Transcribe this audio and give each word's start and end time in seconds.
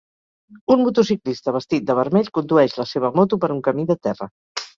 Un 0.75 0.79
motociclista 0.85 1.53
vestit 1.57 1.85
de 1.91 1.97
vermell 1.99 2.31
condueix 2.39 2.75
la 2.81 2.87
seva 2.93 3.13
moto 3.21 3.41
per 3.45 3.53
un 3.59 3.61
camí 3.71 3.87
de 3.95 3.99
terra. 4.09 4.31